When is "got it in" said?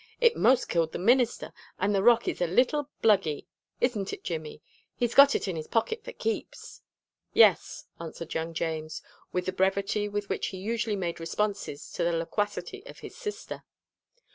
5.13-5.55